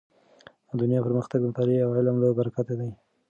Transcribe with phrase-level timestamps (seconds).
[0.81, 2.91] دنیا پرمختګ د مطالعې او علم له برکته دی.